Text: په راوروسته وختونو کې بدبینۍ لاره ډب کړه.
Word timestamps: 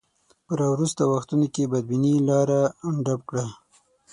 په 0.45 0.53
راوروسته 0.61 1.03
وختونو 1.11 1.45
کې 1.53 1.69
بدبینۍ 1.71 2.15
لاره 2.29 2.61
ډب 3.05 3.21
کړه. 3.29 3.45